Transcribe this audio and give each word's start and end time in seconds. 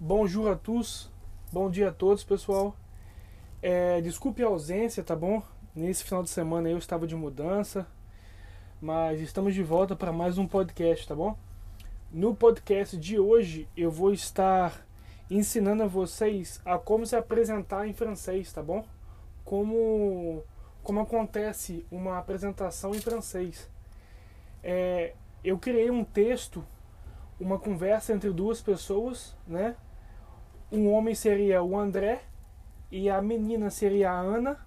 Bonjour 0.00 0.50
a 0.50 0.56
tous, 0.56 1.08
bom 1.52 1.70
dia 1.70 1.90
a 1.90 1.92
todos, 1.92 2.24
pessoal. 2.24 2.74
É, 3.62 4.00
desculpe 4.00 4.42
a 4.42 4.48
ausência, 4.48 5.04
tá 5.04 5.14
bom? 5.14 5.40
Nesse 5.72 6.02
final 6.02 6.20
de 6.20 6.30
semana 6.30 6.68
eu 6.68 6.76
estava 6.76 7.06
de 7.06 7.14
mudança, 7.14 7.86
mas 8.80 9.20
estamos 9.20 9.54
de 9.54 9.62
volta 9.62 9.94
para 9.94 10.12
mais 10.12 10.36
um 10.36 10.48
podcast, 10.48 11.06
tá 11.06 11.14
bom? 11.14 11.38
No 12.12 12.34
podcast 12.34 12.96
de 12.96 13.20
hoje 13.20 13.68
eu 13.76 13.88
vou 13.88 14.12
estar 14.12 14.84
ensinando 15.30 15.84
a 15.84 15.86
vocês 15.86 16.60
a 16.64 16.76
como 16.76 17.06
se 17.06 17.14
apresentar 17.14 17.86
em 17.86 17.92
francês, 17.94 18.52
tá 18.52 18.60
bom? 18.60 18.84
Como, 19.44 20.42
como 20.82 20.98
acontece 20.98 21.86
uma 21.88 22.18
apresentação 22.18 22.90
em 22.96 23.00
francês. 23.00 23.70
É, 24.60 25.14
eu 25.44 25.56
criei 25.56 25.88
um 25.88 26.02
texto, 26.02 26.66
uma 27.38 27.60
conversa 27.60 28.12
entre 28.12 28.30
duas 28.32 28.60
pessoas, 28.60 29.36
né? 29.46 29.76
Um 30.74 30.90
homem 30.92 31.14
seria 31.14 31.62
o 31.62 31.78
André 31.78 32.22
e 32.90 33.08
a 33.08 33.22
menina 33.22 33.70
seria 33.70 34.10
a 34.10 34.18
Ana. 34.18 34.58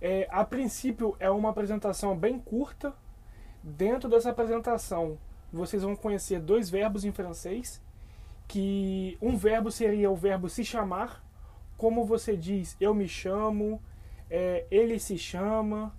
É, 0.00 0.26
a 0.30 0.42
princípio 0.42 1.14
é 1.20 1.28
uma 1.30 1.50
apresentação 1.50 2.16
bem 2.16 2.38
curta. 2.38 2.94
Dentro 3.62 4.08
dessa 4.08 4.30
apresentação, 4.30 5.18
vocês 5.52 5.82
vão 5.82 5.94
conhecer 5.94 6.40
dois 6.40 6.70
verbos 6.70 7.04
em 7.04 7.12
francês, 7.12 7.78
que 8.46 9.18
um 9.20 9.36
verbo 9.36 9.70
seria 9.70 10.10
o 10.10 10.16
verbo 10.16 10.48
se 10.48 10.64
chamar, 10.64 11.22
como 11.76 12.06
você 12.06 12.34
diz, 12.34 12.74
eu 12.80 12.94
me 12.94 13.06
chamo, 13.06 13.82
é, 14.30 14.64
ele 14.70 14.98
se 14.98 15.18
chama 15.18 15.94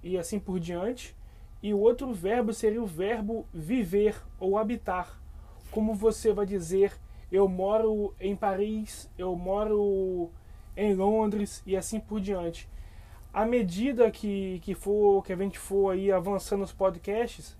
e 0.00 0.16
assim 0.16 0.38
por 0.38 0.60
diante. 0.60 1.16
E 1.60 1.74
o 1.74 1.78
outro 1.80 2.14
verbo 2.14 2.54
seria 2.54 2.80
o 2.80 2.86
verbo 2.86 3.44
viver 3.52 4.14
ou 4.38 4.56
habitar, 4.56 5.20
como 5.72 5.92
você 5.92 6.32
vai 6.32 6.46
dizer, 6.46 6.92
eu 7.30 7.48
moro 7.48 8.14
em 8.20 8.34
Paris, 8.34 9.10
eu 9.16 9.34
moro 9.36 10.30
em 10.76 10.94
Londres 10.94 11.62
e 11.66 11.76
assim 11.76 12.00
por 12.00 12.20
diante. 12.20 12.68
À 13.32 13.44
medida 13.44 14.10
que, 14.10 14.58
que, 14.60 14.74
for, 14.74 15.24
que 15.24 15.32
a 15.32 15.36
gente 15.36 15.58
for 15.58 15.90
aí 15.92 16.10
avançando 16.10 16.60
nos 16.60 16.72
podcasts, 16.72 17.56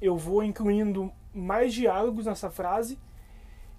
eu 0.00 0.16
vou 0.16 0.44
incluindo 0.44 1.12
mais 1.34 1.74
diálogos 1.74 2.26
nessa 2.26 2.48
frase 2.48 2.98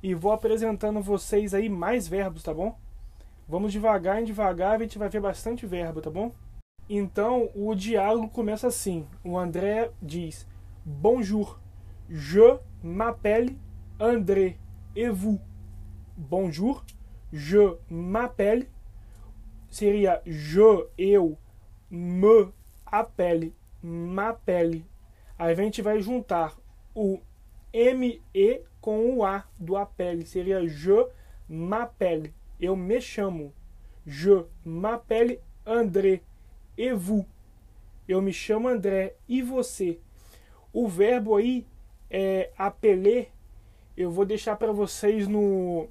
e 0.03 0.13
vou 0.13 0.31
apresentando 0.31 1.02
vocês 1.02 1.53
aí 1.53 1.69
mais 1.69 2.07
verbos, 2.07 2.43
tá 2.43 2.53
bom? 2.53 2.77
Vamos 3.47 3.71
devagar 3.71 4.21
em 4.21 4.25
devagar, 4.25 4.75
a 4.75 4.79
gente 4.79 4.99
vai 4.99 5.09
ver 5.09 5.21
bastante 5.21 5.65
verbo, 5.65 6.02
tá 6.02 6.09
bom? 6.09 6.31
Então, 6.89 7.49
o 7.55 7.73
diálogo 7.75 8.29
começa 8.29 8.67
assim. 8.67 9.07
O 9.23 9.37
André 9.37 9.91
diz: 10.02 10.47
Bonjour, 10.83 11.59
je 12.09 12.59
m'appelle 12.83 13.57
André. 13.99 14.57
Et 15.02 15.08
vous? 15.08 15.39
Bonjour, 16.17 16.83
je 17.31 17.78
m'appelle. 17.89 18.66
Seria 19.69 20.22
je, 20.25 20.88
eu, 20.97 21.38
me, 21.89 22.52
appelle, 22.86 23.53
m'appelle. 23.81 24.81
Aí 25.38 25.53
a 25.53 25.55
gente 25.55 25.81
vai 25.81 26.02
juntar 26.02 26.53
o 26.94 27.22
M 27.72 28.22
e 28.36 28.61
com 28.81 29.16
o 29.16 29.23
A 29.23 29.45
do 29.58 29.77
appelle. 29.77 30.25
Seria 30.25 30.67
je 30.67 31.08
m'appelle. 31.47 32.33
Eu 32.59 32.75
me 32.75 33.00
chamo. 33.00 33.53
Je 34.05 34.44
m'appelle 34.66 35.39
André. 35.66 36.23
E 36.77 36.92
vous? 36.92 37.25
Eu 38.05 38.22
me 38.22 38.33
chamo 38.33 38.67
André. 38.67 39.16
E 39.30 39.42
você? 39.42 40.02
O 40.73 40.89
verbo 40.89 41.38
aí 41.38 41.66
é 42.11 42.52
appeler 42.58 43.31
eu 43.95 44.11
vou 44.11 44.25
deixar 44.25 44.55
para 44.55 44.71
vocês 44.71 45.27
no 45.27 45.87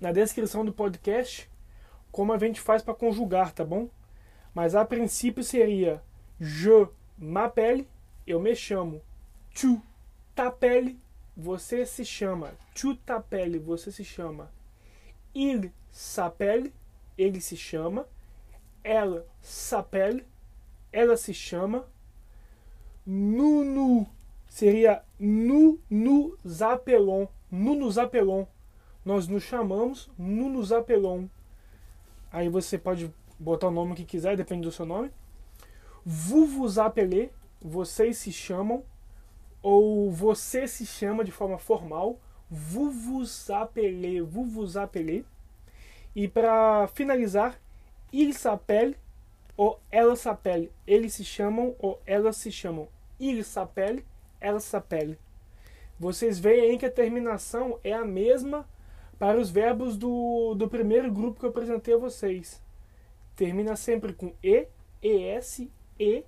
na 0.00 0.12
descrição 0.12 0.64
do 0.64 0.72
podcast 0.72 1.50
como 2.12 2.32
a 2.32 2.38
gente 2.38 2.60
faz 2.60 2.82
para 2.82 2.94
conjugar, 2.94 3.52
tá 3.52 3.64
bom? 3.64 3.88
Mas 4.54 4.74
a 4.74 4.84
princípio 4.84 5.42
seria 5.42 6.02
je 6.40 6.88
m'appelle, 7.16 7.86
eu 8.26 8.40
me 8.40 8.54
chamo. 8.54 9.02
Tu 9.54 9.80
t'appelles, 10.34 10.96
você 11.36 11.84
se 11.84 12.04
chama. 12.04 12.52
Tu 12.74 12.94
t'appelles, 12.96 13.62
você 13.62 13.90
se 13.90 14.04
chama. 14.04 14.50
Il 15.34 15.72
s'appelle, 15.90 16.72
ele 17.16 17.40
se 17.40 17.56
chama. 17.56 18.06
Ela 18.82 19.26
s'appelle, 19.40 20.24
ela 20.92 21.16
se 21.16 21.34
chama. 21.34 21.86
Nous 23.04 24.06
seria 24.48 25.02
nu 25.18 25.78
nos 25.90 26.62
apelon. 26.62 27.26
Nu 27.50 27.74
nos 27.74 27.98
apelon. 27.98 28.46
Nós 29.04 29.28
nos 29.28 29.42
chamamos 29.42 30.10
nu 30.18 30.48
nos 30.48 30.72
apelon. 30.72 31.28
Aí 32.30 32.48
você 32.48 32.76
pode 32.76 33.12
botar 33.38 33.68
o 33.68 33.70
nome 33.70 33.94
que 33.94 34.04
quiser, 34.04 34.36
depende 34.36 34.62
do 34.62 34.72
seu 34.72 34.84
nome. 34.84 35.10
Vous 36.04 36.46
vocês 37.60 38.18
se 38.18 38.32
chamam, 38.32 38.84
ou 39.62 40.10
você 40.10 40.66
se 40.68 40.86
chama 40.86 41.24
de 41.24 41.32
forma 41.32 41.58
formal. 41.58 42.18
Vous 42.50 42.90
vous. 42.90 43.26
E 46.16 46.28
para 46.28 46.88
finalizar, 46.88 47.60
il 48.12 48.32
s'appelle 48.32 48.96
ou 49.56 49.78
ela 49.90 50.16
s'appelle. 50.16 50.70
Eles 50.86 51.14
se 51.14 51.24
chamam 51.24 51.74
ou 51.78 52.00
elas 52.06 52.36
se 52.36 52.50
chamam. 52.50 52.88
Il 53.20 53.44
s'appelle 53.44 54.02
ela 54.40 54.60
s'appelle. 54.60 55.18
Vocês 55.98 56.38
veem 56.38 56.70
aí 56.70 56.78
que 56.78 56.86
a 56.86 56.90
terminação 56.90 57.78
é 57.82 57.92
a 57.92 58.04
mesma 58.04 58.68
para 59.18 59.38
os 59.38 59.50
verbos 59.50 59.96
do, 59.96 60.54
do 60.54 60.68
primeiro 60.68 61.10
grupo 61.10 61.40
que 61.40 61.46
eu 61.46 61.50
apresentei 61.50 61.94
a 61.94 61.98
vocês. 61.98 62.62
Termina 63.34 63.74
sempre 63.76 64.12
com 64.12 64.32
E, 64.42 64.68
ES, 65.02 65.68
E. 65.98 66.24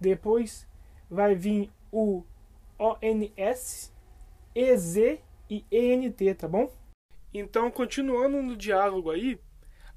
Depois 0.00 0.66
vai 1.08 1.34
vir 1.34 1.70
o 1.92 2.24
ONS, 2.78 3.92
EZ 4.54 4.96
e 5.48 5.64
ENT, 5.70 6.36
tá 6.36 6.48
bom? 6.48 6.70
Então, 7.32 7.70
continuando 7.70 8.42
no 8.42 8.56
diálogo 8.56 9.10
aí, 9.10 9.40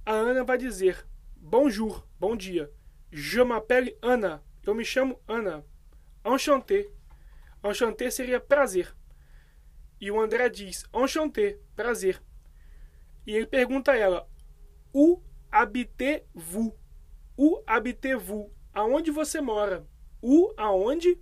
a 0.05 0.13
Ana 0.13 0.43
vai 0.43 0.57
dizer 0.57 1.05
Bonjour, 1.35 2.05
bom 2.19 2.35
dia. 2.35 2.71
Je 3.11 3.41
m'appelle 3.43 3.97
Ana. 4.01 4.43
Eu 4.65 4.75
me 4.75 4.85
chamo 4.85 5.19
Ana. 5.27 5.65
Enchanté. 6.23 6.98
Enchanté 7.63 8.09
seria 8.09 8.39
prazer. 8.39 8.95
E 9.99 10.09
o 10.09 10.19
André 10.19 10.49
diz 10.49 10.85
enchanté, 10.93 11.59
prazer. 11.75 12.21
E 13.27 13.35
ele 13.35 13.45
pergunta 13.45 13.91
a 13.91 13.97
ela: 13.97 14.29
Où 14.93 15.21
habitez-vous? 15.51 16.73
Où 17.37 17.63
habitez-vous? 17.67 18.49
Aonde 18.73 19.11
você 19.11 19.41
mora? 19.41 19.85
O 20.21 20.53
aonde? 20.57 21.19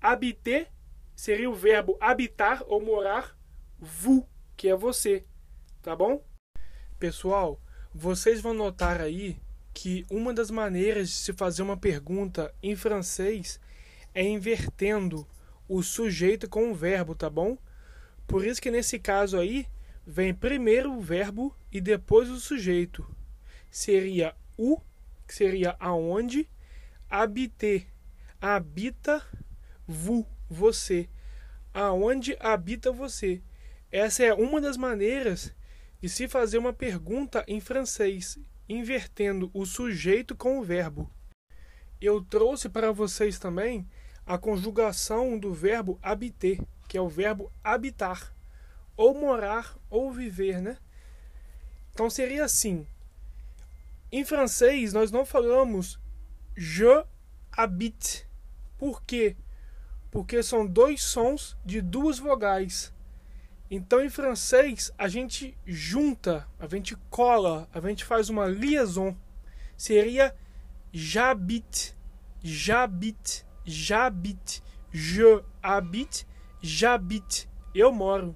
Habiter 0.00 0.70
seria 1.14 1.50
o 1.50 1.54
verbo 1.54 1.96
habitar 2.00 2.62
ou 2.66 2.80
morar. 2.80 3.36
Vous, 3.78 4.24
que 4.56 4.68
é 4.68 4.76
você. 4.76 5.24
Tá 5.82 5.96
bom? 5.96 6.24
Pessoal, 6.98 7.60
vocês 7.92 8.40
vão 8.40 8.54
notar 8.54 9.00
aí 9.00 9.40
que 9.74 10.06
uma 10.10 10.32
das 10.32 10.50
maneiras 10.50 11.08
de 11.08 11.14
se 11.14 11.32
fazer 11.32 11.62
uma 11.62 11.76
pergunta 11.76 12.54
em 12.62 12.76
francês 12.76 13.60
é 14.14 14.22
invertendo 14.22 15.26
o 15.70 15.84
sujeito 15.84 16.48
com 16.48 16.72
o 16.72 16.74
verbo, 16.74 17.14
tá 17.14 17.30
bom? 17.30 17.56
Por 18.26 18.44
isso 18.44 18.60
que 18.60 18.72
nesse 18.72 18.98
caso 18.98 19.38
aí 19.38 19.68
vem 20.04 20.34
primeiro 20.34 20.92
o 20.92 21.00
verbo 21.00 21.56
e 21.70 21.80
depois 21.80 22.28
o 22.28 22.40
sujeito. 22.40 23.06
Seria 23.70 24.34
o, 24.58 24.80
que 25.28 25.32
seria 25.32 25.76
aonde, 25.78 26.50
habiter, 27.08 27.86
habita 28.40 29.24
vous, 29.86 30.26
você. 30.48 31.08
Aonde 31.72 32.36
habita 32.40 32.90
você? 32.90 33.40
Essa 33.92 34.24
é 34.24 34.34
uma 34.34 34.60
das 34.60 34.76
maneiras 34.76 35.54
de 36.02 36.08
se 36.08 36.26
fazer 36.26 36.58
uma 36.58 36.72
pergunta 36.72 37.44
em 37.46 37.60
francês, 37.60 38.40
invertendo 38.68 39.48
o 39.54 39.64
sujeito 39.64 40.34
com 40.34 40.58
o 40.58 40.64
verbo. 40.64 41.08
Eu 42.00 42.20
trouxe 42.20 42.68
para 42.68 42.90
vocês 42.90 43.38
também 43.38 43.86
a 44.26 44.38
conjugação 44.38 45.38
do 45.38 45.52
verbo 45.52 45.98
habiter, 46.02 46.60
que 46.88 46.96
é 46.96 47.00
o 47.00 47.08
verbo 47.08 47.52
habitar, 47.62 48.34
ou 48.96 49.14
morar 49.14 49.76
ou 49.88 50.12
viver, 50.12 50.60
né? 50.60 50.78
Então 51.92 52.08
seria 52.08 52.44
assim. 52.44 52.86
Em 54.12 54.24
francês 54.24 54.92
nós 54.92 55.10
não 55.10 55.24
falamos 55.24 55.98
je 56.56 57.04
habite. 57.52 58.26
Por 58.76 59.02
quê? 59.02 59.36
Porque 60.10 60.42
são 60.42 60.66
dois 60.66 61.02
sons 61.02 61.56
de 61.64 61.80
duas 61.80 62.18
vogais. 62.18 62.92
Então 63.70 64.02
em 64.02 64.10
francês 64.10 64.90
a 64.98 65.08
gente 65.08 65.56
junta, 65.64 66.46
a 66.58 66.66
gente 66.66 66.96
cola, 67.08 67.68
a 67.72 67.80
gente 67.80 68.04
faz 68.04 68.28
uma 68.28 68.46
liaison. 68.46 69.16
Seria 69.76 70.34
j'habite, 70.92 71.94
j'habite 72.42 73.46
j'habite, 73.70 74.62
je 74.92 75.42
habite, 75.62 76.26
j'habite, 76.62 77.48
eu 77.74 77.90
moro. 77.92 78.34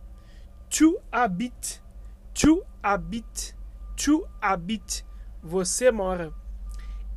Tu 0.70 0.96
habites. 1.12 1.80
Tu 2.34 2.60
habites. 2.82 3.54
Tu 3.96 4.24
habites. 4.42 5.04
Você 5.40 5.92
mora. 5.92 6.32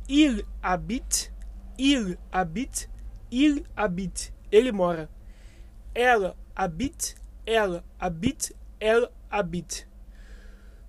Il 0.08 0.44
habite. 0.62 1.32
Il 1.76 2.16
habite. 2.32 2.88
Il 3.32 3.64
habite. 3.76 4.32
Ele 4.52 4.70
mora. 4.70 5.08
Ela 5.92 6.36
habite. 6.54 7.16
Ela 7.44 7.82
habite. 7.98 8.54
Ela 8.80 9.10
habite. 9.28 9.88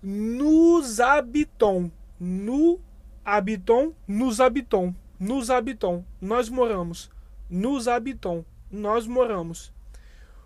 Nous 0.04 1.02
habitons. 1.02 1.92
Nous 2.20 2.80
habitons. 3.26 3.96
Nous 4.08 4.42
habitons. 4.42 4.94
Nous 5.20 5.50
habitons. 5.50 6.06
Nós 6.22 6.50
moramos. 6.50 7.10
Nous 7.50 7.88
habitons. 7.90 8.46
Nós 8.72 9.08
moramos. 9.08 9.72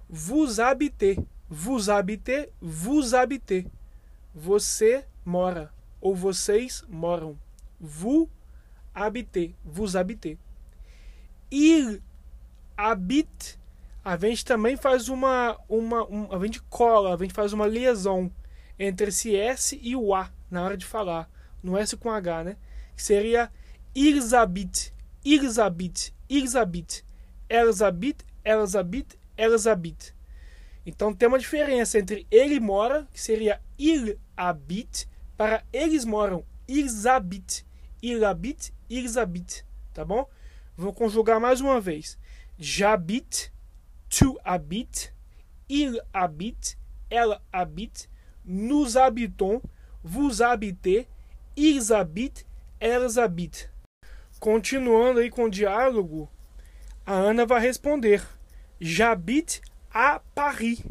Vous 0.09 0.59
habitez. 0.59 1.17
Vous 1.49 1.89
habitez. 1.89 2.49
Vous 2.61 3.13
habitez. 3.13 3.65
Você 4.33 5.05
mora. 5.25 5.73
Ou 6.01 6.15
vocês 6.15 6.83
moram. 6.87 7.37
Vous 7.79 8.29
habitez. 8.95 9.53
Vous 9.65 9.97
habitez. 9.97 10.37
Il 11.51 12.01
habite. 12.77 13.59
A 14.05 14.17
gente 14.17 14.43
também 14.43 14.75
faz 14.75 15.09
uma, 15.09 15.57
uma, 15.69 16.03
uma. 16.05 16.35
A 16.35 16.39
gente 16.45 16.61
cola, 16.63 17.15
a 17.15 17.17
gente 17.17 17.33
faz 17.33 17.53
uma 17.53 17.67
liaison 17.67 18.29
entre 18.77 19.07
esse 19.07 19.35
S 19.35 19.79
e 19.81 19.95
o 19.95 20.13
A 20.13 20.31
na 20.49 20.63
hora 20.63 20.77
de 20.77 20.85
falar. 20.85 21.29
No 21.61 21.77
S 21.77 21.95
com 21.95 22.09
H, 22.09 22.43
né? 22.43 22.57
Que 22.95 23.03
seria 23.03 23.51
ils 23.95 24.33
habitent. 24.33 24.92
Habitent. 25.25 26.13
Elles 27.49 27.81
habitent. 27.81 28.23
Elles 29.37 29.67
habitent. 29.67 30.13
Então 30.85 31.13
tem 31.13 31.27
uma 31.27 31.39
diferença 31.39 31.97
entre 31.97 32.27
ele 32.29 32.59
mora, 32.59 33.07
que 33.13 33.21
seria 33.21 33.61
il 33.79 34.19
habite, 34.35 35.07
para 35.37 35.63
eles 35.71 36.03
moram, 36.05 36.45
ils 36.67 37.07
habitent. 37.07 37.65
Il 38.01 38.23
habite, 38.25 38.73
ils 38.89 39.17
habitent. 39.17 39.65
Tá 39.93 40.03
bom? 40.03 40.27
Vou 40.75 40.91
conjugar 40.91 41.39
mais 41.39 41.61
uma 41.61 41.79
vez. 41.79 42.17
J'habite, 42.59 43.53
tu 44.09 44.37
habites, 44.43 45.13
il 45.69 46.01
habite, 46.13 46.77
ela 47.09 47.41
habite, 47.51 48.09
nous 48.43 48.97
habitons, 48.97 49.61
vous 50.03 50.41
habitez, 50.41 51.07
ils 51.55 51.93
habitent, 51.93 52.45
elles 52.79 53.17
habitent. 53.17 53.69
Continuando 54.43 55.21
aí 55.21 55.29
com 55.29 55.45
o 55.45 55.49
diálogo, 55.49 56.29
a 57.05 57.13
Ana 57.13 57.45
vai 57.45 57.61
responder: 57.61 58.21
J'habite 58.77 59.61
à 59.89 60.19
Paris. 60.35 60.83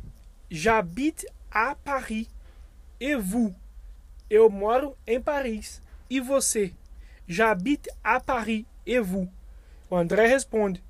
J'habite 0.51 1.27
à 1.51 1.75
Paris. 1.75 2.31
E 2.99 3.15
vous? 3.15 3.55
Eu 4.31 4.49
moro 4.49 4.97
em 5.07 5.21
Paris. 5.21 5.83
E 6.09 6.19
você? 6.19 6.73
J'habite 7.29 7.91
à 8.03 8.19
Paris. 8.19 8.65
E 8.87 8.99
vous? 9.01 9.29
O 9.91 9.97
André 9.97 10.29
responde: 10.29 10.83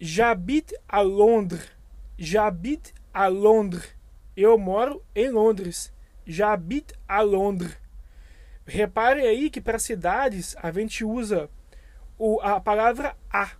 J'habite 0.00 0.72
à 0.88 1.02
Londres. 1.02 1.68
J'habite 2.16 2.94
à 3.12 3.28
Londres. 3.28 3.88
Eu 4.36 4.56
moro 4.56 5.02
em 5.16 5.30
Londres. 5.30 5.92
J'habite 6.24 6.94
à 7.08 7.22
Londres. 7.22 7.76
Repare 8.64 9.22
aí 9.22 9.50
que 9.50 9.60
para 9.60 9.80
cidades 9.80 10.54
a 10.62 10.70
gente 10.70 11.04
usa 11.04 11.50
o, 12.22 12.40
a 12.40 12.60
palavra 12.60 13.16
a. 13.28 13.50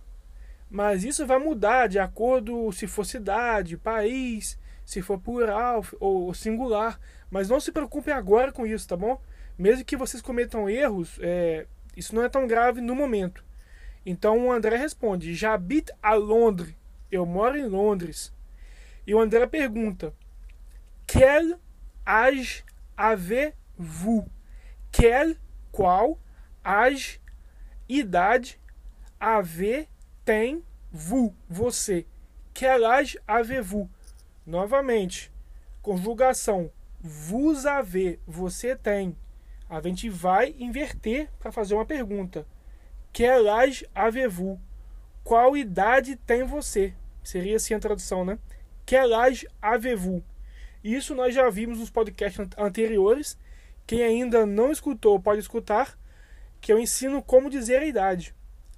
Mas 0.69 1.03
isso 1.03 1.27
vai 1.27 1.37
mudar 1.37 1.87
de 1.87 1.99
acordo 1.99 2.71
se 2.71 2.87
for 2.87 3.05
cidade, 3.05 3.75
país, 3.75 4.57
se 4.85 5.01
for 5.01 5.19
plural 5.19 5.85
ou 5.99 6.33
singular. 6.33 6.97
Mas 7.29 7.49
não 7.49 7.59
se 7.59 7.73
preocupe 7.73 8.09
agora 8.09 8.53
com 8.53 8.65
isso, 8.65 8.87
tá 8.87 8.95
bom? 8.95 9.21
Mesmo 9.57 9.83
que 9.83 9.97
vocês 9.97 10.21
cometam 10.21 10.69
erros, 10.69 11.19
é, 11.21 11.67
isso 11.97 12.15
não 12.15 12.23
é 12.23 12.29
tão 12.29 12.47
grave 12.47 12.79
no 12.79 12.95
momento. 12.95 13.43
Então 14.05 14.47
o 14.47 14.51
André 14.51 14.77
responde: 14.77 15.35
J'habite 15.35 15.91
à 16.01 16.13
Londres. 16.13 16.73
Eu 17.11 17.25
moro 17.25 17.57
em 17.57 17.67
Londres. 17.67 18.33
E 19.05 19.13
o 19.13 19.19
André 19.19 19.45
pergunta: 19.45 20.13
Quel 21.05 21.59
âge 22.07 22.63
avez-vous? 22.95 24.25
Quel, 24.89 25.35
qual, 25.69 26.17
âge, 26.65 27.19
idade, 27.99 28.59
avez, 29.19 29.87
tem, 30.23 30.63
vous, 30.91 31.33
você. 31.49 32.05
Quel 32.53 32.85
âge 32.85 33.19
avez-vous? 33.27 33.89
Novamente, 34.45 35.31
conjugação 35.81 36.71
vous 37.03 37.65
avez, 37.65 38.17
você 38.25 38.77
tem. 38.77 39.17
A 39.69 39.81
gente 39.81 40.07
vai 40.07 40.55
inverter 40.57 41.29
para 41.37 41.51
fazer 41.51 41.73
uma 41.73 41.85
pergunta. 41.85 42.47
Quel 43.11 43.51
âge 43.53 43.85
avez-vous? 43.93 44.57
Qual 45.21 45.57
idade 45.57 46.15
tem 46.15 46.45
você? 46.45 46.93
Seria 47.21 47.57
assim 47.57 47.73
a 47.73 47.79
tradução, 47.79 48.23
né? 48.23 48.39
Quel 48.85 49.13
âge 49.13 49.45
avez-vous? 49.61 50.23
Isso 50.81 51.13
nós 51.13 51.35
já 51.35 51.49
vimos 51.49 51.79
nos 51.79 51.89
podcasts 51.89 52.39
anteriores. 52.57 53.37
Quem 53.85 54.01
ainda 54.01 54.45
não 54.45 54.71
escutou 54.71 55.19
pode 55.19 55.41
escutar, 55.41 55.99
que 56.63 56.71
eu 56.71 56.79
ensino 56.79 57.21
como 57.21 57.49
dizer 57.49 57.81
a 57.81 57.85
idade. 57.85 58.33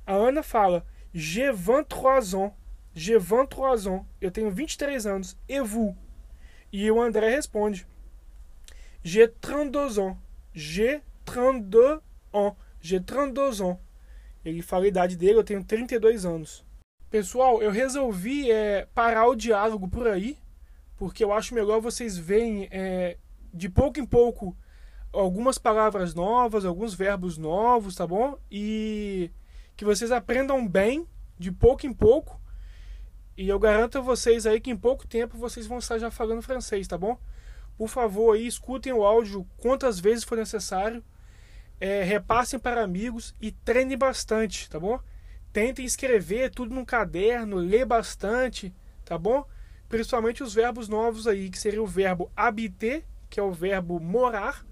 A 0.08 0.14
Ana 0.14 0.42
fala: 0.42 0.84
J'ai 1.14 1.52
23 1.52 2.34
ans. 2.34 2.52
J'ai 2.96 3.20
23 3.20 3.86
ans. 3.86 4.04
Eu 4.20 4.32
tenho 4.32 4.50
23 4.50 5.06
anos. 5.06 5.38
E 5.48 5.62
vous? 5.62 5.96
E 6.74 6.90
o 6.90 7.00
André 7.00 7.30
responde: 7.30 7.88
J'ai 9.04 9.28
32 9.28 10.00
ans. 10.00 10.18
J'ai 10.52 11.04
32 11.26 12.02
ans. 12.34 12.56
J'ai 12.82 13.00
32 13.00 13.62
ans. 13.62 13.78
Ele 14.44 14.64
fala 14.64 14.86
a 14.86 14.88
idade 14.88 15.16
dele, 15.16 15.38
eu 15.38 15.44
tenho 15.44 15.64
32 15.64 16.26
anos. 16.26 16.66
Pessoal, 17.12 17.62
eu 17.62 17.70
resolvi 17.70 18.52
é, 18.52 18.88
parar 18.96 19.28
o 19.28 19.36
diálogo 19.36 19.88
por 19.88 20.08
aí, 20.08 20.40
porque 20.98 21.24
eu 21.24 21.32
acho 21.32 21.54
melhor 21.54 21.80
vocês 21.82 22.18
verem 22.18 22.68
é, 22.72 23.18
de 23.54 23.70
pouco 23.70 24.00
em 24.00 24.06
pouco 24.06 24.58
algumas 25.20 25.58
palavras 25.58 26.14
novas, 26.14 26.66
alguns 26.66 26.94
verbos 26.94 27.38
novos, 27.38 27.96
tá 27.96 28.06
bom? 28.06 28.38
E 28.52 29.32
que 29.76 29.86
vocês 29.86 30.12
aprendam 30.12 30.68
bem 30.68 31.08
de 31.38 31.52
pouco 31.52 31.86
em 31.86 31.94
pouco. 31.94 32.40
E 33.38 33.50
eu 33.50 33.60
garanto 33.60 33.98
a 33.98 34.02
vocês 34.02 34.46
aí 34.46 34.62
que 34.62 34.72
em 34.72 34.78
pouco 34.78 35.08
tempo 35.08 35.38
vocês 35.38 35.68
vão 35.68 35.80
estar 35.80 35.98
já 35.98 36.10
falando 36.10 36.42
francês, 36.42 36.88
tá 36.88 36.98
bom? 36.98 37.18
Por 37.78 37.90
favor, 37.90 38.36
aí, 38.36 38.48
escutem 38.48 38.94
o 38.94 39.04
áudio 39.04 39.46
quantas 39.58 40.00
vezes 40.00 40.24
for 40.24 40.38
necessário 40.38 41.04
é, 41.80 42.04
repassem 42.04 42.60
para 42.60 42.84
amigos 42.84 43.36
e 43.42 43.52
treinem 43.52 43.98
bastante, 43.98 44.70
tá 44.70 44.80
bom? 44.80 45.00
Tentem 45.52 45.86
escrever 45.86 46.52
tudo 46.52 46.74
num 46.74 46.86
caderno, 46.86 47.58
ler 47.58 47.86
bastante, 47.86 48.74
tá 49.04 49.18
bom? 49.18 49.46
Principalmente 49.88 50.44
os 50.44 50.54
verbos 50.54 50.90
novos 50.90 51.28
aí, 51.28 51.50
que 51.50 51.60
seria 51.60 51.82
o 51.82 51.88
verbo 51.88 52.32
habiter, 52.36 53.04
que 53.30 53.40
é 53.40 53.44
o 53.44 53.52
verbo 53.52 54.00
morar, 54.00 54.66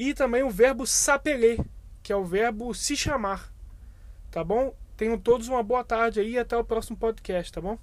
e 0.00 0.14
também 0.14 0.42
o 0.42 0.48
verbo 0.48 0.86
s'appeler, 0.86 1.60
que 2.02 2.10
é 2.10 2.16
o 2.16 2.24
verbo 2.24 2.72
se 2.72 2.96
chamar, 2.96 3.52
tá 4.30 4.42
bom? 4.42 4.74
Tenham 4.96 5.18
todos 5.18 5.46
uma 5.46 5.62
boa 5.62 5.84
tarde 5.84 6.20
aí 6.20 6.30
e 6.30 6.38
até 6.38 6.56
o 6.56 6.64
próximo 6.64 6.96
podcast, 6.96 7.52
tá 7.52 7.60
bom? 7.60 7.78